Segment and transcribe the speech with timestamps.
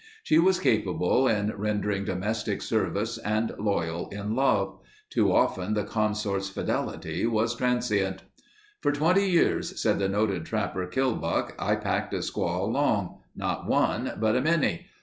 [0.23, 4.79] She was capable in rendering domestic service and loyal in love.
[5.11, 8.23] Too often the consort's fidelity was transient.
[8.81, 14.35] "For 20 years," said the noted trapper, Killbuck, "I packed a squaw along—not one, but
[14.35, 14.87] a many.